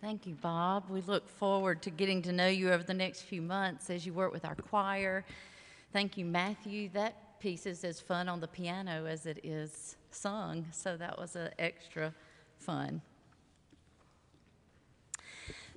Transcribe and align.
Thank 0.00 0.26
you, 0.26 0.34
Bob. 0.34 0.88
We 0.88 1.02
look 1.02 1.28
forward 1.28 1.82
to 1.82 1.90
getting 1.90 2.22
to 2.22 2.32
know 2.32 2.46
you 2.46 2.70
over 2.72 2.82
the 2.82 2.94
next 2.94 3.22
few 3.22 3.42
months 3.42 3.90
as 3.90 4.06
you 4.06 4.14
work 4.14 4.32
with 4.32 4.46
our 4.46 4.54
choir. 4.54 5.26
Thank 5.92 6.16
you, 6.16 6.24
Matthew. 6.24 6.88
That 6.88 7.38
piece 7.38 7.66
is 7.66 7.84
as 7.84 8.00
fun 8.00 8.26
on 8.26 8.40
the 8.40 8.48
piano 8.48 9.04
as 9.04 9.26
it 9.26 9.40
is 9.44 9.96
sung, 10.10 10.64
so 10.72 10.96
that 10.96 11.18
was 11.18 11.36
an 11.36 11.50
extra 11.58 12.14
fun. 12.56 13.02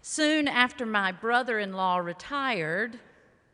Soon 0.02 0.48
after 0.48 0.86
my 0.86 1.12
brother 1.12 1.60
in 1.60 1.74
law 1.74 1.98
retired, 1.98 3.00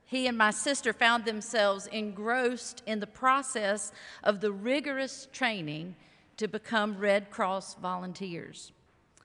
he 0.05 0.27
and 0.27 0.37
my 0.37 0.51
sister 0.51 0.93
found 0.93 1.25
themselves 1.25 1.87
engrossed 1.87 2.83
in 2.85 2.99
the 2.99 3.07
process 3.07 3.91
of 4.23 4.39
the 4.39 4.51
rigorous 4.51 5.27
training 5.31 5.95
to 6.37 6.47
become 6.47 6.99
Red 6.99 7.31
Cross 7.31 7.75
volunteers. 7.75 8.71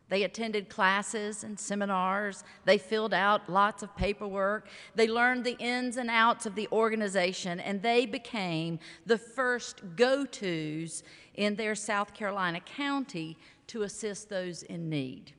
They 0.09 0.23
attended 0.23 0.69
classes 0.69 1.45
and 1.45 1.59
seminars. 1.59 2.45
They 2.65 2.79
filled 2.79 3.15
out 3.15 3.49
lots 3.49 3.83
of 3.83 3.97
paperwork. 3.97 4.69
They 4.95 5.09
learned 5.09 5.45
the 5.45 5.57
ins 5.59 5.97
and 5.97 6.11
outs 6.11 6.47
of 6.47 6.55
the 6.55 6.69
organization, 6.71 7.59
and 7.61 7.83
they 7.83 8.07
became 8.07 8.79
the 9.07 9.19
first 9.19 9.83
go 9.97 10.25
tos 10.25 11.03
in 11.35 11.57
their 11.57 11.75
South 11.75 12.15
Carolina 12.15 12.61
county 12.61 13.37
to 13.69 13.83
assist 13.83 14.29
those 14.29 14.63
in 14.63 14.89
need. 14.89 15.33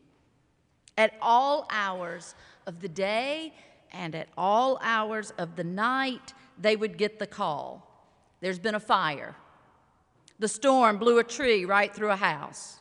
At 0.98 1.14
all 1.22 1.68
hours 1.70 2.36
of 2.66 2.80
the 2.82 2.90
day 2.90 3.54
and 3.92 4.16
at 4.16 4.30
all 4.38 4.80
hours 4.82 5.32
of 5.38 5.56
the 5.56 5.64
night, 5.64 6.34
they 6.60 6.76
would 6.76 6.98
get 6.98 7.20
the 7.20 7.28
call 7.28 7.86
there's 8.46 8.60
been 8.60 8.76
a 8.76 8.80
fire. 8.80 9.36
The 10.38 10.48
storm 10.48 11.00
blew 11.00 11.18
a 11.18 11.24
tree 11.24 11.66
right 11.66 11.92
through 11.92 12.12
a 12.12 12.16
house. 12.16 12.80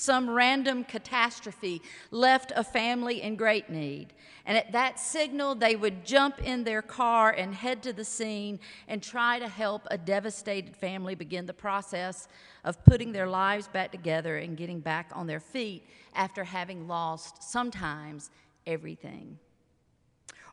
Some 0.00 0.30
random 0.30 0.84
catastrophe 0.84 1.82
left 2.12 2.52
a 2.54 2.62
family 2.62 3.20
in 3.20 3.34
great 3.34 3.68
need. 3.68 4.12
And 4.46 4.56
at 4.56 4.70
that 4.70 5.00
signal, 5.00 5.56
they 5.56 5.74
would 5.74 6.06
jump 6.06 6.40
in 6.40 6.62
their 6.62 6.82
car 6.82 7.32
and 7.32 7.52
head 7.52 7.82
to 7.82 7.92
the 7.92 8.04
scene 8.04 8.60
and 8.86 9.02
try 9.02 9.40
to 9.40 9.48
help 9.48 9.88
a 9.90 9.98
devastated 9.98 10.76
family 10.76 11.16
begin 11.16 11.46
the 11.46 11.52
process 11.52 12.28
of 12.62 12.84
putting 12.84 13.10
their 13.10 13.26
lives 13.26 13.66
back 13.66 13.90
together 13.90 14.36
and 14.36 14.56
getting 14.56 14.78
back 14.78 15.10
on 15.14 15.26
their 15.26 15.40
feet 15.40 15.84
after 16.14 16.44
having 16.44 16.86
lost 16.86 17.42
sometimes 17.42 18.30
everything. 18.68 19.36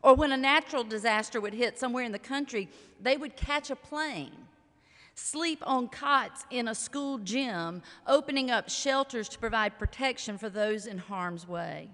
Or 0.02 0.16
when 0.16 0.32
a 0.32 0.36
natural 0.36 0.82
disaster 0.82 1.40
would 1.40 1.54
hit 1.54 1.78
somewhere 1.78 2.02
in 2.02 2.10
the 2.10 2.18
country, 2.18 2.68
they 3.00 3.16
would 3.16 3.36
catch 3.36 3.70
a 3.70 3.76
plane, 3.76 4.45
sleep 5.16 5.62
on 5.66 5.88
cots 5.88 6.44
in 6.50 6.68
a 6.68 6.74
school 6.74 7.18
gym, 7.18 7.82
opening 8.06 8.50
up 8.50 8.68
shelters 8.68 9.28
to 9.30 9.38
provide 9.38 9.78
protection 9.78 10.38
for 10.38 10.48
those 10.48 10.86
in 10.86 10.98
harm's 10.98 11.48
way. 11.48 11.90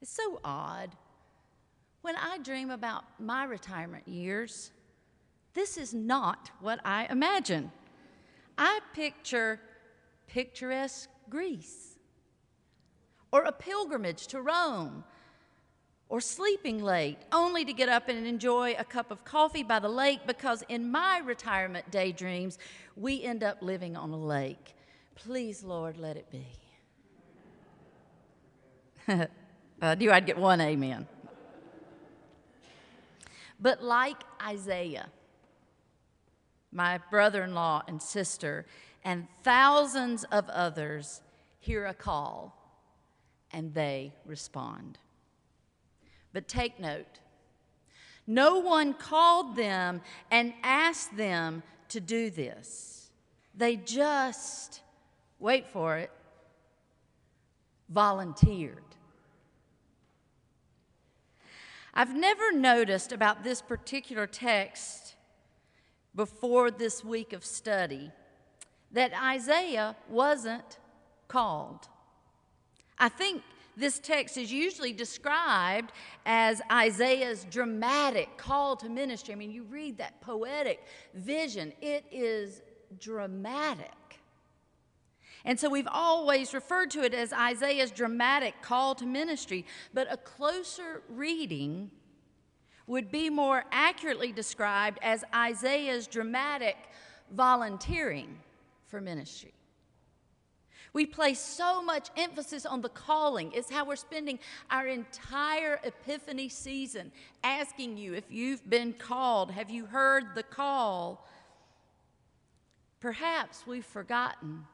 It's 0.00 0.12
so 0.12 0.38
odd. 0.44 0.90
When 2.02 2.14
I 2.16 2.38
dream 2.38 2.70
about 2.70 3.04
my 3.18 3.44
retirement 3.44 4.06
years, 4.06 4.70
this 5.54 5.78
is 5.78 5.94
not 5.94 6.50
what 6.60 6.78
I 6.84 7.06
imagine. 7.06 7.72
I 8.58 8.80
picture 8.92 9.58
picturesque 10.26 11.08
Greece, 11.30 11.98
or 13.32 13.44
a 13.44 13.52
pilgrimage 13.52 14.26
to 14.28 14.42
Rome, 14.42 15.04
or 16.08 16.20
sleeping 16.20 16.82
late, 16.82 17.18
only 17.32 17.64
to 17.64 17.72
get 17.72 17.88
up 17.88 18.08
and 18.08 18.26
enjoy 18.26 18.74
a 18.78 18.84
cup 18.84 19.10
of 19.10 19.24
coffee 19.24 19.62
by 19.62 19.78
the 19.78 19.88
lake 19.88 20.20
because 20.26 20.62
in 20.68 20.90
my 20.90 21.18
retirement 21.18 21.90
daydreams, 21.90 22.58
we 22.96 23.22
end 23.22 23.42
up 23.42 23.58
living 23.60 23.96
on 23.96 24.10
a 24.10 24.16
lake. 24.16 24.74
Please, 25.14 25.64
Lord, 25.64 25.96
let 25.96 26.16
it 26.16 26.30
be. 26.30 26.46
I 29.82 29.94
knew 29.94 30.10
I'd 30.12 30.26
get 30.26 30.38
one 30.38 30.60
amen. 30.60 31.06
But 33.60 33.82
like 33.82 34.22
Isaiah, 34.42 35.08
my 36.70 36.98
brother 37.10 37.42
in 37.44 37.54
law 37.54 37.82
and 37.86 38.02
sister, 38.02 38.66
and 39.04 39.26
thousands 39.42 40.24
of 40.24 40.48
others 40.48 41.22
hear 41.60 41.86
a 41.86 41.94
call 41.94 42.60
and 43.52 43.72
they 43.72 44.12
respond. 44.26 44.98
But 46.34 46.46
take 46.48 46.78
note 46.78 47.20
no 48.26 48.58
one 48.58 48.94
called 48.94 49.54
them 49.56 50.00
and 50.30 50.54
asked 50.62 51.16
them 51.16 51.62
to 51.90 52.00
do 52.00 52.30
this. 52.30 53.10
They 53.54 53.76
just, 53.76 54.80
wait 55.38 55.66
for 55.66 55.98
it, 55.98 56.10
volunteered. 57.88 58.82
I've 61.92 62.16
never 62.16 62.50
noticed 62.50 63.12
about 63.12 63.44
this 63.44 63.60
particular 63.60 64.26
text 64.26 65.14
before 66.14 66.70
this 66.70 67.04
week 67.04 67.32
of 67.32 67.44
study 67.44 68.10
that 68.90 69.12
Isaiah 69.22 69.96
wasn't 70.08 70.78
called. 71.28 71.88
I 72.98 73.08
think 73.08 73.42
this 73.76 73.98
text 73.98 74.36
is 74.36 74.52
usually 74.52 74.92
described 74.92 75.92
as 76.26 76.60
Isaiah's 76.70 77.44
dramatic 77.50 78.36
call 78.36 78.76
to 78.76 78.88
ministry. 78.88 79.34
I 79.34 79.36
mean, 79.36 79.50
you 79.50 79.64
read 79.64 79.98
that 79.98 80.20
poetic 80.20 80.84
vision, 81.14 81.72
it 81.80 82.04
is 82.10 82.62
dramatic. 82.98 83.90
And 85.44 85.60
so 85.60 85.68
we've 85.68 85.88
always 85.90 86.54
referred 86.54 86.90
to 86.92 87.02
it 87.02 87.12
as 87.12 87.32
Isaiah's 87.32 87.90
dramatic 87.90 88.62
call 88.62 88.94
to 88.94 89.04
ministry, 89.04 89.66
but 89.92 90.10
a 90.10 90.16
closer 90.16 91.02
reading 91.08 91.90
would 92.86 93.10
be 93.10 93.28
more 93.30 93.64
accurately 93.70 94.32
described 94.32 94.98
as 95.02 95.24
Isaiah's 95.34 96.06
dramatic 96.06 96.76
volunteering 97.30 98.38
for 98.86 99.00
ministry. 99.00 99.52
We 100.94 101.06
place 101.06 101.40
so 101.40 101.82
much 101.82 102.08
emphasis 102.16 102.64
on 102.64 102.80
the 102.80 102.88
calling. 102.88 103.50
It's 103.52 103.68
how 103.68 103.84
we're 103.84 103.96
spending 103.96 104.38
our 104.70 104.86
entire 104.86 105.80
Epiphany 105.82 106.48
season 106.48 107.10
asking 107.42 107.96
you 107.96 108.14
if 108.14 108.24
you've 108.30 108.68
been 108.70 108.92
called. 108.92 109.50
Have 109.50 109.70
you 109.70 109.86
heard 109.86 110.36
the 110.36 110.44
call? 110.44 111.26
Perhaps 113.00 113.66
we've 113.66 113.84
forgotten 113.84 114.66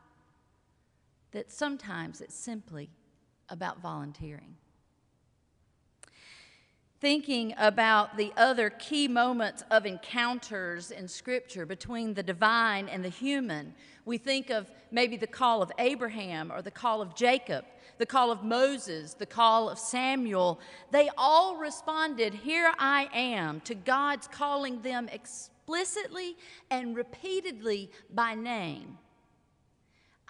that 1.32 1.50
sometimes 1.50 2.20
it's 2.20 2.34
simply 2.34 2.90
about 3.48 3.80
volunteering. 3.80 4.56
Thinking 7.00 7.54
about 7.56 8.18
the 8.18 8.30
other 8.36 8.68
key 8.68 9.08
moments 9.08 9.64
of 9.70 9.86
encounters 9.86 10.90
in 10.90 11.08
Scripture 11.08 11.64
between 11.64 12.12
the 12.12 12.22
divine 12.22 12.90
and 12.90 13.02
the 13.02 13.08
human, 13.08 13.72
we 14.04 14.18
think 14.18 14.50
of 14.50 14.70
maybe 14.90 15.16
the 15.16 15.26
call 15.26 15.62
of 15.62 15.72
Abraham 15.78 16.52
or 16.52 16.60
the 16.60 16.70
call 16.70 17.00
of 17.00 17.14
Jacob, 17.14 17.64
the 17.96 18.04
call 18.04 18.30
of 18.30 18.44
Moses, 18.44 19.14
the 19.14 19.24
call 19.24 19.70
of 19.70 19.78
Samuel. 19.78 20.60
They 20.90 21.08
all 21.16 21.56
responded, 21.56 22.34
Here 22.34 22.70
I 22.78 23.08
am, 23.14 23.60
to 23.62 23.74
God's 23.74 24.28
calling 24.28 24.82
them 24.82 25.08
explicitly 25.08 26.36
and 26.70 26.94
repeatedly 26.94 27.90
by 28.12 28.34
name. 28.34 28.98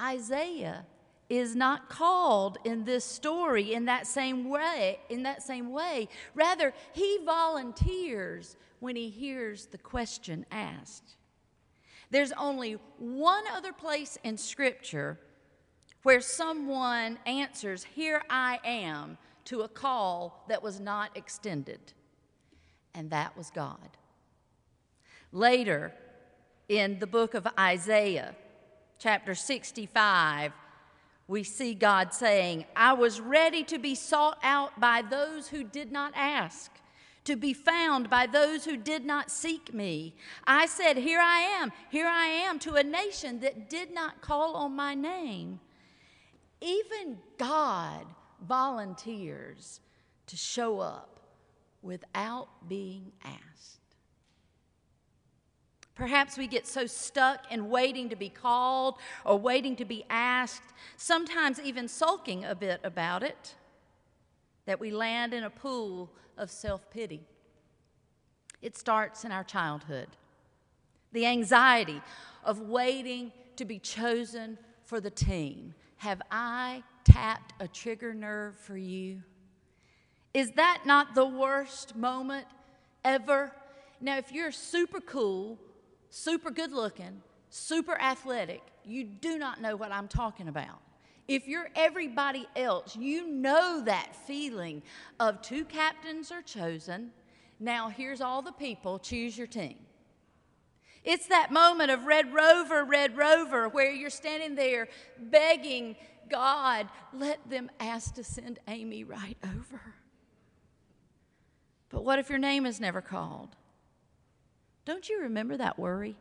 Isaiah 0.00 0.86
is 1.30 1.56
not 1.56 1.88
called 1.88 2.58
in 2.64 2.84
this 2.84 3.04
story 3.04 3.72
in 3.72 3.86
that 3.86 4.06
same 4.06 4.50
way 4.50 4.98
in 5.08 5.22
that 5.22 5.42
same 5.42 5.70
way 5.70 6.08
rather 6.34 6.74
he 6.92 7.18
volunteers 7.24 8.56
when 8.80 8.96
he 8.96 9.08
hears 9.08 9.66
the 9.66 9.78
question 9.78 10.44
asked 10.50 11.16
there's 12.10 12.32
only 12.32 12.76
one 12.98 13.44
other 13.52 13.72
place 13.72 14.18
in 14.24 14.36
Scripture 14.36 15.18
where 16.02 16.20
someone 16.20 17.18
answers, 17.24 17.84
Here 17.84 18.22
I 18.28 18.58
am, 18.64 19.16
to 19.46 19.62
a 19.62 19.68
call 19.68 20.44
that 20.48 20.62
was 20.62 20.80
not 20.80 21.16
extended, 21.16 21.92
and 22.94 23.10
that 23.10 23.36
was 23.36 23.50
God. 23.50 23.96
Later 25.32 25.92
in 26.68 26.98
the 26.98 27.06
book 27.06 27.34
of 27.34 27.46
Isaiah, 27.58 28.34
chapter 28.98 29.34
65, 29.34 30.52
we 31.30 31.44
see 31.44 31.74
God 31.74 32.12
saying, 32.12 32.64
I 32.74 32.92
was 32.92 33.20
ready 33.20 33.62
to 33.64 33.78
be 33.78 33.94
sought 33.94 34.40
out 34.42 34.80
by 34.80 35.00
those 35.00 35.46
who 35.46 35.62
did 35.62 35.92
not 35.92 36.12
ask 36.16 36.72
to 37.22 37.36
be 37.36 37.52
found 37.52 38.10
by 38.10 38.26
those 38.26 38.64
who 38.64 38.76
did 38.76 39.04
not 39.04 39.30
seek 39.30 39.72
me. 39.72 40.16
I 40.44 40.66
said, 40.66 40.96
Here 40.96 41.20
I 41.20 41.38
am, 41.38 41.70
here 41.88 42.08
I 42.08 42.26
am, 42.26 42.58
to 42.60 42.74
a 42.74 42.82
nation 42.82 43.38
that 43.40 43.70
did 43.70 43.94
not 43.94 44.20
call 44.20 44.56
on 44.56 44.74
my 44.74 44.94
name. 44.94 45.60
Even 46.60 47.18
God 47.38 48.06
volunteers 48.44 49.78
to 50.26 50.36
show 50.36 50.80
up 50.80 51.20
without 51.80 52.48
being 52.68 53.12
asked. 53.22 53.79
Perhaps 56.00 56.38
we 56.38 56.46
get 56.46 56.66
so 56.66 56.86
stuck 56.86 57.52
in 57.52 57.68
waiting 57.68 58.08
to 58.08 58.16
be 58.16 58.30
called 58.30 58.94
or 59.22 59.38
waiting 59.38 59.76
to 59.76 59.84
be 59.84 60.02
asked, 60.08 60.72
sometimes 60.96 61.60
even 61.60 61.86
sulking 61.88 62.42
a 62.42 62.54
bit 62.54 62.80
about 62.82 63.22
it, 63.22 63.54
that 64.64 64.80
we 64.80 64.90
land 64.90 65.34
in 65.34 65.44
a 65.44 65.50
pool 65.50 66.10
of 66.38 66.50
self 66.50 66.90
pity. 66.90 67.20
It 68.62 68.78
starts 68.78 69.26
in 69.26 69.30
our 69.30 69.44
childhood. 69.44 70.06
The 71.12 71.26
anxiety 71.26 72.00
of 72.44 72.60
waiting 72.60 73.30
to 73.56 73.66
be 73.66 73.78
chosen 73.78 74.56
for 74.86 75.02
the 75.02 75.10
team. 75.10 75.74
Have 75.96 76.22
I 76.30 76.82
tapped 77.04 77.52
a 77.60 77.68
trigger 77.68 78.14
nerve 78.14 78.56
for 78.56 78.78
you? 78.78 79.22
Is 80.32 80.52
that 80.52 80.84
not 80.86 81.14
the 81.14 81.26
worst 81.26 81.94
moment 81.94 82.46
ever? 83.04 83.52
Now, 84.00 84.16
if 84.16 84.32
you're 84.32 84.50
super 84.50 85.02
cool, 85.02 85.58
super 86.10 86.50
good 86.50 86.72
looking, 86.72 87.22
super 87.48 87.98
athletic, 88.00 88.62
you 88.84 89.04
do 89.04 89.38
not 89.38 89.60
know 89.60 89.76
what 89.76 89.92
I'm 89.92 90.08
talking 90.08 90.48
about. 90.48 90.80
If 91.28 91.46
you're 91.46 91.70
everybody 91.76 92.46
else, 92.56 92.96
you 92.96 93.28
know 93.28 93.82
that 93.84 94.14
feeling 94.26 94.82
of 95.20 95.40
two 95.42 95.64
captains 95.64 96.32
are 96.32 96.42
chosen. 96.42 97.12
Now, 97.60 97.88
here's 97.88 98.20
all 98.20 98.42
the 98.42 98.52
people, 98.52 98.98
choose 98.98 99.38
your 99.38 99.46
team. 99.46 99.78
It's 101.04 101.28
that 101.28 101.50
moment 101.50 101.90
of 101.90 102.04
Red 102.04 102.34
Rover, 102.34 102.84
Red 102.84 103.16
Rover, 103.16 103.68
where 103.68 103.92
you're 103.92 104.10
standing 104.10 104.54
there 104.54 104.88
begging 105.18 105.96
God, 106.28 106.88
let 107.12 107.48
them 107.50 107.70
ask 107.80 108.14
to 108.14 108.24
send 108.24 108.58
Amy 108.68 109.04
right 109.04 109.36
over. 109.44 109.94
But 111.90 112.04
what 112.04 112.18
if 112.18 112.30
your 112.30 112.38
name 112.38 112.66
is 112.66 112.80
never 112.80 113.00
called? 113.00 113.56
Don't 114.84 115.08
you 115.08 115.20
remember 115.22 115.56
that 115.56 115.78
worry? 115.78 116.16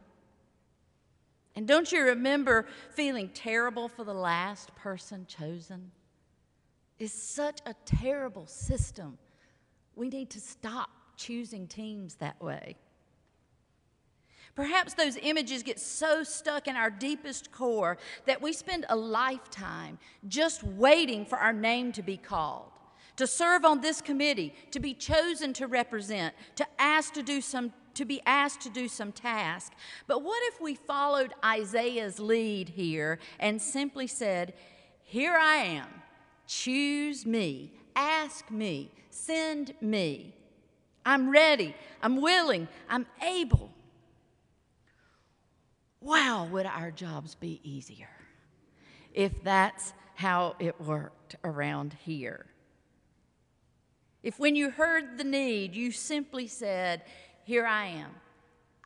And 1.56 1.68
don't 1.68 1.92
you 1.92 2.04
remember 2.04 2.66
feeling 2.96 3.30
terrible 3.30 3.88
for 3.90 4.04
the 4.04 4.14
last 4.14 4.74
person 4.76 5.26
chosen? 5.28 5.92
It's 7.00 7.14
such 7.14 7.60
a 7.66 7.74
terrible 7.86 8.46
system. 8.46 9.18
We 9.96 10.10
need 10.10 10.30
to 10.32 10.40
stop 10.40 10.90
choosing 11.18 11.68
teams 11.68 12.16
that 12.16 12.42
way. 12.42 12.76
Perhaps 14.56 14.94
those 14.96 15.18
images 15.22 15.64
get 15.64 15.80
so 15.80 16.24
stuck 16.24 16.68
in 16.68 16.76
our 16.76 16.90
deepest 16.90 17.52
core 17.52 17.98
that 18.26 18.42
we 18.42 18.52
spend 18.52 18.86
a 18.90 18.96
lifetime 18.96 19.98
just 20.28 20.64
waiting 20.64 21.26
for 21.26 21.38
our 21.38 21.54
name 21.54 21.92
to 21.94 22.02
be 22.02 22.18
called, 22.18 22.72
to 23.16 23.26
serve 23.28 23.64
on 23.64 23.80
this 23.80 24.02
committee, 24.02 24.54
to 24.72 24.80
be 24.80 24.94
chosen 24.94 25.54
to 25.54 25.68
represent, 25.68 26.36
to 26.56 26.66
ask 26.78 27.14
to 27.14 27.24
do 27.24 27.40
some 27.40 27.72
to 28.00 28.06
be 28.06 28.22
asked 28.26 28.62
to 28.62 28.70
do 28.70 28.88
some 28.88 29.12
task. 29.12 29.74
But 30.08 30.24
what 30.24 30.42
if 30.54 30.62
we 30.62 30.74
followed 30.74 31.34
Isaiah's 31.44 32.18
lead 32.18 32.70
here 32.70 33.20
and 33.42 33.62
simply 33.62 34.08
said, 34.08 34.54
Here 35.04 35.36
I 35.38 35.56
am, 35.58 35.88
choose 36.48 37.26
me, 37.26 37.74
ask 37.98 38.50
me, 38.50 38.90
send 39.10 39.74
me. 39.82 40.34
I'm 41.06 41.30
ready, 41.30 41.76
I'm 42.02 42.22
willing, 42.22 42.70
I'm 42.90 43.06
able. 43.22 43.70
Wow, 46.00 46.48
would 46.50 46.66
our 46.66 46.92
jobs 46.92 47.36
be 47.36 47.60
easier 47.64 48.08
if 49.14 49.44
that's 49.44 49.94
how 50.16 50.56
it 50.60 50.80
worked 50.80 51.36
around 51.44 51.98
here? 52.06 52.46
If 54.24 54.40
when 54.40 54.56
you 54.56 54.70
heard 54.70 55.18
the 55.18 55.24
need, 55.26 55.76
you 55.76 55.92
simply 55.92 56.48
said, 56.48 57.04
here 57.50 57.66
I 57.66 57.88
am. 57.88 58.12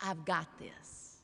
I've 0.00 0.24
got 0.24 0.46
this. 0.58 1.18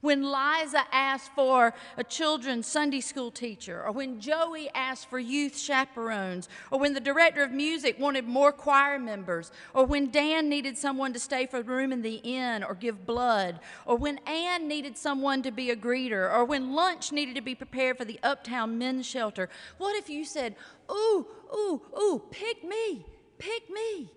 When 0.00 0.24
Liza 0.24 0.82
asked 0.90 1.30
for 1.36 1.72
a 1.96 2.02
children's 2.02 2.66
Sunday 2.66 3.00
school 3.00 3.30
teacher, 3.30 3.84
or 3.84 3.92
when 3.92 4.20
Joey 4.20 4.68
asked 4.74 5.08
for 5.08 5.20
youth 5.20 5.56
chaperones, 5.56 6.48
or 6.72 6.80
when 6.80 6.92
the 6.92 6.98
director 6.98 7.44
of 7.44 7.52
music 7.52 8.00
wanted 8.00 8.26
more 8.26 8.50
choir 8.50 8.98
members, 8.98 9.52
or 9.72 9.86
when 9.86 10.10
Dan 10.10 10.48
needed 10.48 10.76
someone 10.76 11.12
to 11.12 11.20
stay 11.20 11.46
for 11.46 11.58
a 11.58 11.62
room 11.62 11.92
in 11.92 12.02
the 12.02 12.16
inn 12.24 12.64
or 12.64 12.74
give 12.74 13.06
blood, 13.06 13.60
or 13.86 13.94
when 13.94 14.18
Ann 14.26 14.66
needed 14.66 14.98
someone 14.98 15.40
to 15.42 15.52
be 15.52 15.70
a 15.70 15.76
greeter, 15.76 16.32
or 16.32 16.44
when 16.44 16.74
lunch 16.74 17.12
needed 17.12 17.36
to 17.36 17.42
be 17.42 17.54
prepared 17.54 17.96
for 17.96 18.04
the 18.04 18.18
uptown 18.24 18.76
men's 18.76 19.06
shelter, 19.06 19.48
what 19.78 19.94
if 19.94 20.10
you 20.10 20.24
said, 20.24 20.56
Ooh, 20.90 21.28
ooh, 21.54 21.80
ooh, 21.96 22.22
pick 22.32 22.64
me, 22.64 23.06
pick 23.38 23.70
me? 23.70 24.10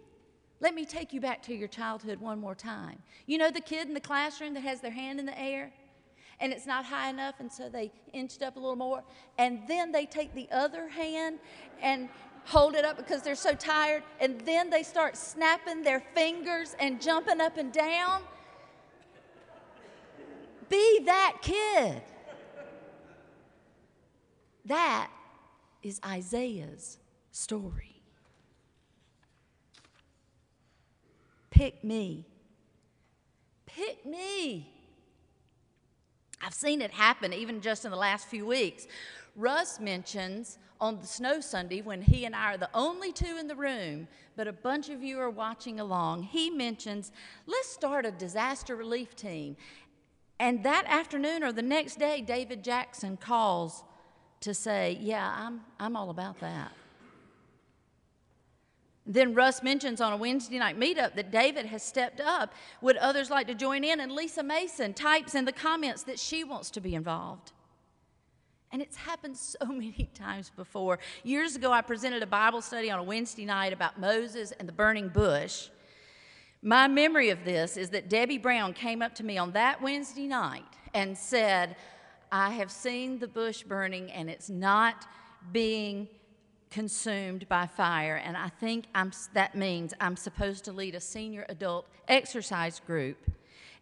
Let 0.62 0.76
me 0.76 0.86
take 0.86 1.12
you 1.12 1.20
back 1.20 1.42
to 1.44 1.56
your 1.56 1.68
childhood 1.68 2.20
one 2.20 2.40
more 2.40 2.54
time. 2.54 3.00
You 3.26 3.40
know 3.40 3.50
the 3.50 3.62
kid 3.62 3.88
in 3.88 3.96
the 3.96 4.00
classroom 4.00 4.54
that 4.54 4.62
has 4.62 4.80
their 4.80 4.92
hand 4.92 5.20
in 5.20 5.26
the 5.26 5.38
air? 5.38 5.74
And 6.40 6.54
it's 6.54 6.68
not 6.68 6.86
high 6.86 7.10
enough, 7.10 7.36
and 7.40 7.52
so 7.52 7.68
they 7.68 7.92
inched 8.14 8.44
up 8.44 8.56
a 8.56 8.60
little 8.60 8.76
more. 8.76 9.04
And 9.40 9.62
then 9.68 9.92
they 9.92 10.06
take 10.06 10.34
the 10.36 10.48
other 10.52 10.88
hand 10.88 11.40
and 11.82 12.10
hold 12.46 12.76
it 12.76 12.86
up 12.86 12.98
because 12.98 13.24
they're 13.24 13.36
so 13.36 13.56
tired. 13.56 14.04
And 14.20 14.40
then 14.42 14.70
they 14.70 14.84
start 14.84 15.18
snapping 15.18 15.82
their 15.82 16.04
fingers 16.14 16.76
and 16.80 17.02
jumping 17.02 17.42
up 17.42 17.58
and 17.58 17.72
down. 17.72 18.22
Be 20.70 21.02
that 21.06 21.38
kid. 21.42 22.04
That 24.66 25.10
is 25.82 26.00
Isaiah's 26.06 27.00
story. 27.32 27.91
Pick 31.62 31.84
me. 31.84 32.26
Pick 33.68 34.04
me. 34.04 34.68
I've 36.44 36.56
seen 36.56 36.82
it 36.82 36.90
happen 36.90 37.34
even 37.34 37.62
just 37.62 37.86
in 37.86 37.92
the 37.92 37.98
last 37.98 38.28
few 38.28 38.48
weeks. 38.48 38.88
Russ 39.36 39.80
mentions 39.80 40.58
on 40.80 41.00
the 41.00 41.06
snow 41.06 41.40
Sunday 41.40 41.82
when 41.82 42.02
he 42.02 42.26
and 42.26 42.36
I 42.36 42.56
are 42.56 42.58
the 42.58 42.72
only 42.74 43.12
two 43.12 43.38
in 43.40 43.48
the 43.48 43.54
room, 43.54 44.08
but 44.36 44.48
a 44.48 44.52
bunch 44.52 44.90
of 44.90 45.04
you 45.04 45.20
are 45.20 45.30
watching 45.30 45.80
along. 45.80 46.24
He 46.24 46.50
mentions, 46.50 47.12
let's 47.46 47.70
start 47.70 48.08
a 48.08 48.12
disaster 48.12 48.76
relief 48.76 49.16
team. 49.16 49.56
And 50.40 50.64
that 50.64 50.86
afternoon 50.88 51.44
or 51.44 51.52
the 51.52 51.62
next 51.62 52.00
day, 52.00 52.22
David 52.22 52.64
Jackson 52.64 53.18
calls 53.18 53.84
to 54.40 54.56
say, 54.56 54.98
Yeah, 55.00 55.32
I'm, 55.38 55.62
I'm 55.80 55.96
all 55.96 56.10
about 56.10 56.40
that. 56.40 56.72
Then 59.06 59.34
Russ 59.34 59.64
mentions 59.64 60.00
on 60.00 60.14
a 60.14 60.18
Wednesday 60.18 60.60
night 60.60 60.80
meetup 60.80 61.16
that 61.16 61.32
David 61.32 61.66
has 61.66 61.82
stepped 61.82 62.22
up. 62.22 62.54
Would 62.82 62.98
others 62.98 63.30
like 63.30 63.48
to 63.48 63.56
join 63.56 63.84
in? 63.84 64.00
And 64.00 64.12
Lisa 64.12 64.44
Mason 64.44 64.94
types 64.94 65.34
in 65.34 65.46
the 65.46 65.52
comments 65.52 66.04
that 66.04 66.20
she 66.20 66.44
wants 66.44 66.70
to 66.72 66.82
be 66.82 66.94
involved. 66.94 67.52
And 68.72 68.82
it's 68.82 68.96
happened 68.96 69.38
so 69.38 69.58
many 69.66 70.10
times 70.14 70.52
before. 70.56 71.00
Years 71.24 71.56
ago, 71.56 71.72
I 71.72 71.82
presented 71.82 72.22
a 72.22 72.28
Bible 72.28 72.62
study 72.62 72.92
on 72.92 73.00
a 73.00 73.04
Wednesday 73.04 73.46
night 73.46 73.74
about 73.74 74.00
Moses 74.00 74.52
and 74.54 74.68
the 74.68 74.74
burning 74.74 75.10
bush. 75.10 75.70
My 76.62 76.88
memory 76.88 77.32
of 77.32 77.44
this 77.44 77.76
is 77.78 77.90
that 77.90 78.08
Debbie 78.08 78.38
Brown 78.38 78.74
came 78.74 79.02
up 79.02 79.16
to 79.16 79.24
me 79.24 79.38
on 79.38 79.52
that 79.54 79.82
Wednesday 79.82 80.28
night 80.28 80.64
and 80.94 81.18
said, 81.18 81.76
I 82.32 82.52
have 82.52 82.72
seen 82.72 83.18
the 83.18 83.28
bush 83.28 83.64
burning 83.64 84.12
and 84.12 84.30
it's 84.30 84.50
not 84.50 85.08
being 85.52 86.08
consumed 86.72 87.48
by 87.48 87.68
fire. 87.68 88.16
And 88.16 88.36
I 88.36 88.48
think 88.48 88.86
I'm, 88.96 89.12
that 89.34 89.56
means 89.56 89.94
I'm 90.00 90.16
supposed 90.16 90.66
to 90.66 90.72
lead 90.72 90.96
a 90.96 91.02
senior 91.02 91.46
adult 91.50 91.86
exercise 92.08 92.80
group. 92.80 93.18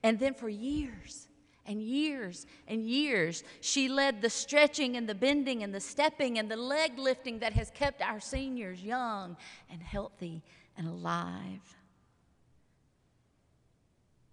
And 0.04 0.20
then 0.20 0.34
for 0.34 0.50
years 0.50 1.28
and 1.66 1.82
years 1.82 2.48
and 2.68 2.84
years, 2.84 3.44
she 3.62 3.88
led 3.88 4.22
the 4.22 4.30
stretching 4.30 4.98
and 4.98 5.08
the 5.08 5.16
bending 5.16 5.64
and 5.64 5.74
the 5.74 5.80
stepping 5.80 6.40
and 6.40 6.50
the 6.50 6.58
leg 6.58 6.98
lifting 6.98 7.40
that 7.40 7.54
has 7.54 7.70
kept 7.70 8.02
our 8.02 8.20
seniors 8.20 8.82
young 8.82 9.38
and 9.72 9.82
healthy 9.82 10.42
and 10.76 10.88
alive. 10.88 11.76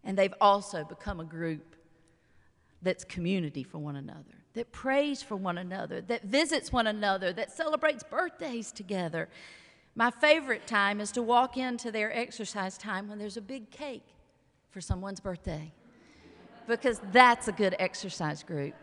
And 0.03 0.17
they've 0.17 0.35
also 0.41 0.85
become 0.85 1.21
a 1.21 1.25
group 1.25 1.77
that's 2.81 3.05
community 3.05 3.65
for 3.65 3.79
one 3.79 3.97
another 3.97 4.36
that 4.57 4.73
prays 4.73 5.23
for 5.23 5.37
one 5.37 5.59
another, 5.59 6.01
that 6.01 6.23
visits 6.23 6.73
one 6.73 6.87
another, 6.87 7.31
that 7.31 7.53
celebrates 7.53 8.03
birthdays 8.03 8.73
together. 8.73 9.29
My 9.95 10.11
favorite 10.11 10.67
time 10.67 10.99
is 10.99 11.13
to 11.13 11.23
walk 11.23 11.59
into 11.59 11.93
their 11.93 12.11
exercise 12.17 12.77
time 12.79 13.07
when 13.07 13.19
there's 13.19 13.37
a 13.37 13.43
big 13.43 13.71
cake 13.71 14.07
for 14.71 14.81
someone's 14.81 15.21
birthday, 15.21 15.73
because 16.67 17.01
that's 17.13 17.49
a 17.49 17.53
good 17.53 17.77
exercise 17.79 18.43
group. 18.43 18.75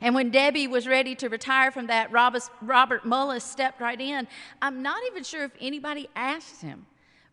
And 0.00 0.14
when 0.14 0.30
Debbie 0.30 0.68
was 0.68 0.86
ready 0.86 1.16
to 1.16 1.28
retire 1.28 1.72
from 1.72 1.88
that, 1.88 2.12
Robert 2.12 3.02
Mullis 3.04 3.42
stepped 3.42 3.80
right 3.80 4.00
in. 4.00 4.28
I'm 4.62 4.82
not 4.82 5.02
even 5.08 5.24
sure 5.24 5.42
if 5.42 5.50
anybody 5.60 6.08
asked 6.14 6.62
him 6.62 6.86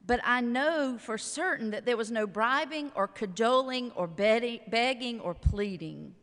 but 0.06 0.20
I 0.24 0.42
know 0.42 0.98
for 1.00 1.18
certain 1.18 1.72
that 1.72 1.86
there 1.86 1.98
was 1.98 2.12
no 2.12 2.28
bribing 2.28 2.92
or 2.96 3.08
cajoling 3.08 3.92
or 3.92 4.08
begging 4.08 5.20
or 5.20 5.34
pleading. 5.34 6.16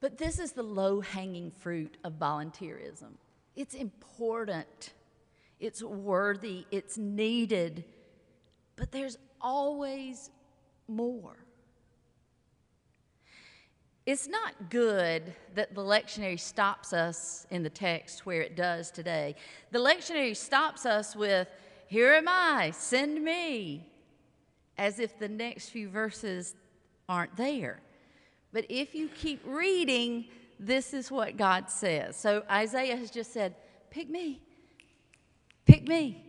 But 0.00 0.18
this 0.18 0.38
is 0.38 0.52
the 0.52 0.62
low 0.62 1.00
hanging 1.00 1.50
fruit 1.50 1.96
of 2.04 2.14
volunteerism. 2.14 3.12
It's 3.56 3.74
important, 3.74 4.92
it's 5.58 5.82
worthy, 5.82 6.64
it's 6.70 6.96
needed, 6.96 7.84
but 8.76 8.92
there's 8.92 9.18
always 9.40 10.30
more. 10.86 11.36
It's 14.08 14.26
not 14.26 14.70
good 14.70 15.34
that 15.54 15.74
the 15.74 15.82
lectionary 15.82 16.40
stops 16.40 16.94
us 16.94 17.46
in 17.50 17.62
the 17.62 17.68
text 17.68 18.24
where 18.24 18.40
it 18.40 18.56
does 18.56 18.90
today. 18.90 19.34
The 19.70 19.80
lectionary 19.80 20.34
stops 20.34 20.86
us 20.86 21.14
with, 21.14 21.46
Here 21.88 22.14
am 22.14 22.26
I, 22.26 22.70
send 22.70 23.22
me, 23.22 23.86
as 24.78 24.98
if 24.98 25.18
the 25.18 25.28
next 25.28 25.68
few 25.68 25.90
verses 25.90 26.54
aren't 27.06 27.36
there. 27.36 27.82
But 28.50 28.64
if 28.70 28.94
you 28.94 29.08
keep 29.08 29.42
reading, 29.44 30.24
this 30.58 30.94
is 30.94 31.10
what 31.10 31.36
God 31.36 31.68
says. 31.68 32.16
So 32.16 32.44
Isaiah 32.50 32.96
has 32.96 33.10
just 33.10 33.30
said, 33.30 33.56
Pick 33.90 34.08
me, 34.08 34.40
pick 35.66 35.86
me. 35.86 36.24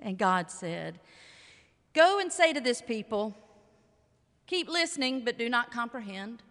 And 0.00 0.18
God 0.18 0.50
said, 0.50 0.98
Go 1.94 2.18
and 2.18 2.32
say 2.32 2.52
to 2.52 2.60
this 2.60 2.82
people, 2.82 3.36
Keep 4.48 4.68
listening, 4.68 5.24
but 5.24 5.38
do 5.38 5.48
not 5.48 5.70
comprehend. 5.70 6.42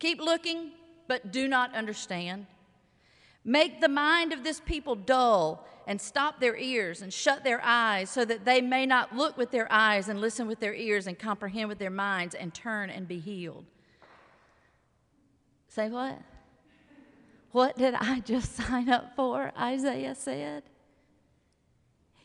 Keep 0.00 0.20
looking, 0.20 0.72
but 1.06 1.30
do 1.30 1.46
not 1.46 1.74
understand. 1.74 2.46
Make 3.44 3.80
the 3.80 3.88
mind 3.88 4.32
of 4.32 4.42
this 4.42 4.60
people 4.60 4.96
dull 4.96 5.66
and 5.86 6.00
stop 6.00 6.40
their 6.40 6.56
ears 6.56 7.02
and 7.02 7.12
shut 7.12 7.44
their 7.44 7.60
eyes 7.62 8.10
so 8.10 8.24
that 8.24 8.44
they 8.44 8.60
may 8.60 8.86
not 8.86 9.14
look 9.14 9.36
with 9.36 9.50
their 9.50 9.70
eyes 9.70 10.08
and 10.08 10.20
listen 10.20 10.46
with 10.46 10.60
their 10.60 10.74
ears 10.74 11.06
and 11.06 11.18
comprehend 11.18 11.68
with 11.68 11.78
their 11.78 11.90
minds 11.90 12.34
and 12.34 12.52
turn 12.52 12.90
and 12.90 13.06
be 13.06 13.18
healed. 13.18 13.64
Say 15.68 15.88
what? 15.88 16.18
What 17.52 17.76
did 17.76 17.94
I 17.94 18.20
just 18.20 18.56
sign 18.56 18.88
up 18.88 19.14
for? 19.16 19.52
Isaiah 19.58 20.14
said. 20.14 20.64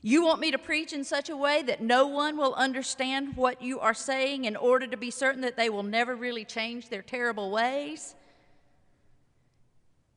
You 0.07 0.23
want 0.23 0.39
me 0.39 0.51
to 0.51 0.59
preach 0.59 0.93
in 0.93 1.03
such 1.03 1.31
a 1.31 1.35
way 1.35 1.63
that 1.63 1.81
no 1.81 2.05
one 2.05 2.37
will 2.37 2.53
understand 2.53 3.35
what 3.35 3.63
you 3.63 3.79
are 3.79 3.95
saying 3.95 4.45
in 4.45 4.55
order 4.55 4.85
to 4.85 4.97
be 4.97 5.09
certain 5.09 5.41
that 5.41 5.57
they 5.57 5.67
will 5.67 5.81
never 5.81 6.15
really 6.15 6.45
change 6.45 6.89
their 6.89 7.01
terrible 7.01 7.49
ways? 7.49 8.13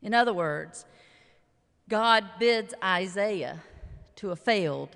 In 0.03 0.13
other 0.13 0.35
words, 0.35 0.85
God 1.89 2.27
bids 2.39 2.75
Isaiah 2.85 3.63
to 4.17 4.31
a 4.31 4.37
failed 4.37 4.95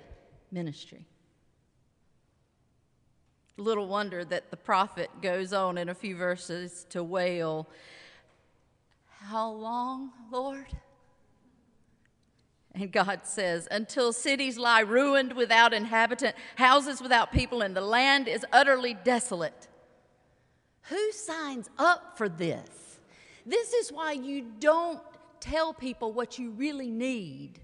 ministry. 0.51 1.07
Little 3.57 3.87
wonder 3.87 4.23
that 4.23 4.51
the 4.51 4.57
prophet 4.57 5.09
goes 5.23 5.53
on 5.53 5.79
in 5.79 5.89
a 5.89 5.95
few 5.95 6.15
verses 6.15 6.85
to 6.91 7.03
wail, 7.03 7.67
How 9.07 9.49
long, 9.49 10.11
Lord? 10.31 10.67
And 12.75 12.91
God 12.91 13.21
says, 13.23 13.67
Until 13.69 14.11
cities 14.13 14.57
lie 14.57 14.81
ruined 14.81 15.33
without 15.33 15.73
inhabitant, 15.73 16.35
houses 16.55 17.01
without 17.01 17.31
people, 17.31 17.61
and 17.61 17.75
the 17.75 17.81
land 17.81 18.27
is 18.27 18.45
utterly 18.51 18.93
desolate. 18.93 19.67
Who 20.83 21.11
signs 21.11 21.69
up 21.77 22.17
for 22.17 22.27
this? 22.27 22.99
This 23.45 23.73
is 23.73 23.91
why 23.91 24.13
you 24.13 24.45
don't 24.59 25.01
tell 25.39 25.73
people 25.73 26.13
what 26.13 26.39
you 26.39 26.51
really 26.51 26.89
need. 26.89 27.59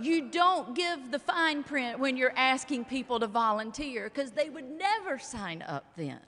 You 0.00 0.28
don't 0.30 0.74
give 0.74 1.10
the 1.10 1.18
fine 1.18 1.62
print 1.62 1.98
when 1.98 2.16
you're 2.16 2.36
asking 2.36 2.86
people 2.86 3.20
to 3.20 3.26
volunteer 3.26 4.10
because 4.12 4.32
they 4.32 4.48
would 4.48 4.68
never 4.68 5.18
sign 5.18 5.62
up 5.62 5.84
then. 5.96 6.20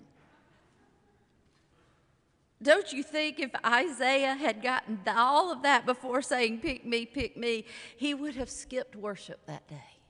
Don't 2.67 2.93
you 2.93 3.05
think 3.05 3.39
if 3.39 3.53
Isaiah 3.65 4.35
had 4.35 4.61
gotten 4.61 4.99
all 5.07 5.53
of 5.53 5.63
that 5.63 5.87
before 5.87 6.21
saying, 6.21 6.59
Pick 6.59 6.85
me, 6.85 7.07
pick 7.07 7.37
me, 7.37 7.65
he 7.97 8.13
would 8.13 8.35
have 8.35 8.51
skipped 8.51 8.97
worship 8.97 9.39
that 9.47 9.69
day? 9.69 10.01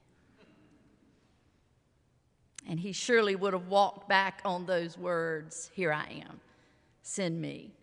And 2.67 2.81
he 2.81 2.93
surely 2.93 3.37
would 3.37 3.53
have 3.53 3.69
walked 3.69 4.09
back 4.09 4.41
on 4.43 4.65
those 4.65 4.97
words, 4.97 5.71
Here 5.75 5.93
I 5.93 6.23
am, 6.27 6.41
send 7.03 7.43
me. 7.43 7.75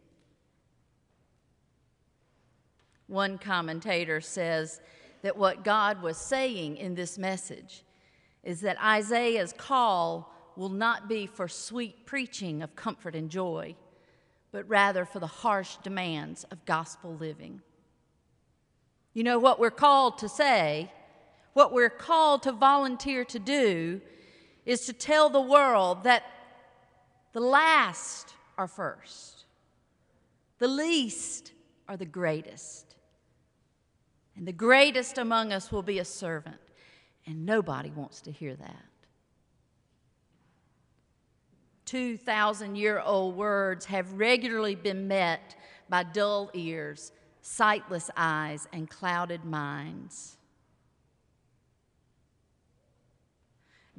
One 3.06 3.38
commentator 3.38 4.22
says 4.22 4.82
that 5.22 5.38
what 5.38 5.64
God 5.64 6.02
was 6.02 6.18
saying 6.18 6.78
in 6.78 6.96
this 6.96 7.20
message 7.20 7.84
is 8.44 8.62
that 8.62 8.84
Isaiah's 8.84 9.54
call 9.56 10.34
will 10.56 10.70
not 10.70 11.08
be 11.08 11.28
for 11.28 11.48
sweet 11.48 12.08
preaching 12.08 12.64
of 12.64 12.76
comfort 12.76 13.14
and 13.14 13.30
joy 13.30 13.76
but 14.54 14.70
rather 14.70 15.04
for 15.04 15.20
the 15.20 15.28
harsh 15.28 15.78
demands 15.78 16.46
of 16.46 16.64
gospel 16.64 17.18
living. 17.20 17.60
You 19.14 19.24
know 19.24 19.40
what 19.40 19.60
we're 19.60 19.72
called 19.72 20.20
to 20.20 20.30
say, 20.30 20.92
what 21.54 21.74
we're 21.74 21.90
called 21.90 22.44
to 22.44 22.52
volunteer 22.52 23.26
to 23.26 23.40
do, 23.40 24.00
is 24.64 24.86
to 24.86 24.94
tell 24.94 25.30
the 25.30 25.42
world 25.42 26.04
that 26.04 26.24
the 27.34 27.42
last 27.42 28.36
are 28.56 28.68
first, 28.68 29.46
the 30.60 30.68
least 30.68 31.52
are 31.90 31.98
the 31.98 32.06
greatest, 32.06 32.96
and 34.38 34.48
the 34.48 34.54
greatest 34.54 35.18
among 35.18 35.52
us 35.52 35.72
will 35.72 35.82
be 35.82 35.98
a 35.98 36.06
servant, 36.06 36.62
and 37.26 37.44
nobody 37.44 37.90
wants 37.90 38.22
to 38.22 38.32
hear 38.32 38.56
that. 38.56 38.86
2,000 41.94 42.76
year 42.76 43.00
old 43.00 43.36
words 43.36 43.86
have 43.86 44.14
regularly 44.14 44.74
been 44.74 45.08
met 45.08 45.56
by 45.88 46.02
dull 46.02 46.50
ears, 46.56 47.12
sightless 47.44 48.10
eyes, 48.18 48.68
and 48.74 48.90
clouded 48.90 49.46
minds. 49.46 50.38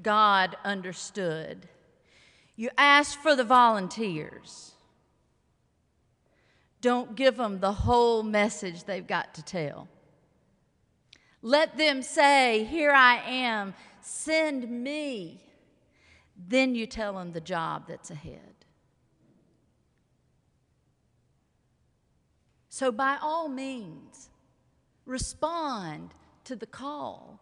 God 0.03 0.57
understood. 0.65 1.69
You 2.57 2.71
asked 2.77 3.19
for 3.19 3.37
the 3.37 3.45
volunteers. 3.45 4.73
Don't 6.81 7.15
give 7.15 7.37
them 7.37 7.61
the 7.61 7.73
whole 7.73 8.25
message 8.25 8.83
they've 8.83 9.07
got 9.07 9.35
to 9.35 9.43
tell. 9.45 9.87
Let 11.43 11.79
them 11.79 12.03
say, 12.03 12.65
Here 12.65 12.91
I 12.91 13.19
am, 13.19 13.73
send 14.01 14.69
me. 14.69 15.45
Then 16.37 16.75
you 16.75 16.87
tell 16.87 17.15
them 17.15 17.33
the 17.33 17.41
job 17.41 17.85
that's 17.89 18.11
ahead. 18.11 18.55
So, 22.69 22.91
by 22.91 23.19
all 23.23 23.49
means, 23.49 24.31
respond 25.07 26.13
to 26.45 26.57
the 26.57 26.67
call. 26.67 27.41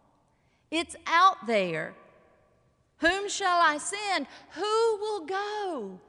It's 0.69 0.95
out 1.07 1.47
there. 1.47 1.95
Whom 2.97 3.27
shall 3.29 3.59
I 3.59 3.79
send? 3.79 4.27
Who 4.51 4.61
will 4.61 5.25
go? 5.25 5.99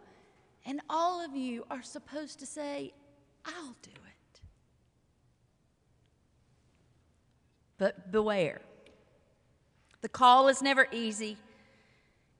And 0.66 0.80
all 0.88 1.24
of 1.24 1.34
you 1.34 1.64
are 1.70 1.82
supposed 1.82 2.38
to 2.40 2.46
say, 2.46 2.92
I'll 3.44 3.76
do 3.82 3.90
it. 3.90 4.40
But 7.78 8.12
beware. 8.12 8.60
The 10.02 10.08
call 10.08 10.48
is 10.48 10.62
never 10.62 10.86
easy 10.92 11.38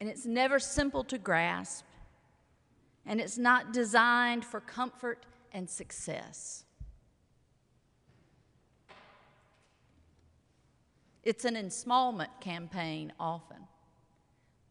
and 0.05 0.13
it's 0.13 0.27
never 0.27 0.59
simple 0.59 1.03
to 1.03 1.17
grasp, 1.17 1.87
and 3.07 3.23
it's 3.23 3.39
not 3.39 3.73
designed 3.73 4.45
for 4.45 4.61
comfort 4.61 5.25
and 5.51 5.71
success. 5.71 6.67
It's 11.23 11.47
an 11.47 11.57
installment 11.57 12.39
campaign 12.39 13.15
often. 13.19 13.57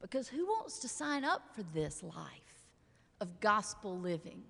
Because 0.04 0.28
who 0.28 0.46
wants 0.46 0.78
to 0.82 0.88
sign 0.88 1.25
up 1.25 1.42
for 1.56 1.63
this 1.74 2.04
life 2.04 2.68
of 3.20 3.40
gospel 3.40 3.98
living? 3.98 4.44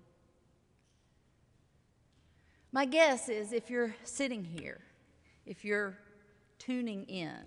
My 2.74 2.84
guess 2.84 3.30
is 3.30 3.54
if 3.54 3.70
you're 3.70 3.96
sitting 4.04 4.44
here, 4.44 4.82
if 5.46 5.64
you're 5.64 5.98
tuning 6.60 7.06
in, 7.06 7.40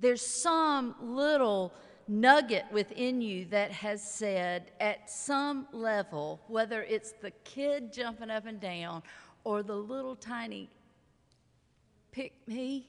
there's 0.00 0.24
some 0.24 0.94
little 1.00 1.72
nugget 2.06 2.64
within 2.72 3.20
you 3.20 3.46
that 3.46 3.70
has 3.72 4.02
said, 4.02 4.72
at 4.80 5.10
some 5.10 5.66
level, 5.72 6.40
whether 6.48 6.82
it's 6.82 7.12
the 7.22 7.30
kid 7.44 7.92
jumping 7.92 8.30
up 8.30 8.46
and 8.46 8.60
down 8.60 9.02
or 9.44 9.62
the 9.62 9.74
little 9.76 10.16
tiny 10.16 10.68
pick 12.12 12.32
me, 12.46 12.86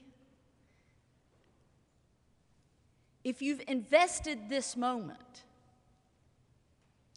if 3.24 3.42
you've 3.42 3.62
invested 3.66 4.48
this 4.48 4.76
moment, 4.76 5.42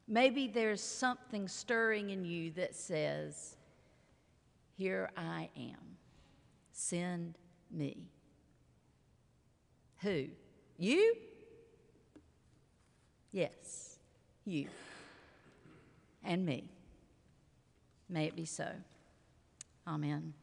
maybe 0.07 0.47
there's 0.47 0.81
something 0.81 1.47
stirring 1.47 2.09
in 2.09 2.25
you 2.25 2.49
that 2.51 2.75
says, 2.75 3.57
Here 4.75 5.11
I 5.15 5.49
am, 5.55 5.97
send 6.71 7.37
me. 7.69 8.09
Who? 10.01 10.25
You? 10.77 11.15
Yes, 13.31 13.97
you. 14.45 14.67
And 16.23 16.45
me. 16.45 16.69
May 18.07 18.25
it 18.25 18.35
be 18.35 18.45
so. 18.45 18.67
Amen. 19.87 20.33